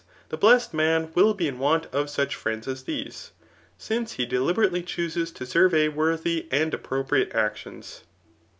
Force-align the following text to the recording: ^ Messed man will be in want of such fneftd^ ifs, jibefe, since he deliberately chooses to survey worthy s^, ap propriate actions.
^ 0.29 0.41
Messed 0.51 0.73
man 0.73 1.11
will 1.13 1.35
be 1.35 1.47
in 1.47 1.59
want 1.59 1.85
of 1.93 2.09
such 2.09 2.35
fneftd^ 2.35 2.65
ifs, 2.67 2.81
jibefe, 2.83 3.29
since 3.77 4.13
he 4.13 4.25
deliberately 4.25 4.81
chooses 4.81 5.31
to 5.33 5.45
survey 5.45 5.87
worthy 5.89 6.47
s^, 6.49 6.73
ap 6.73 6.79
propriate 6.81 7.35
actions. 7.35 8.01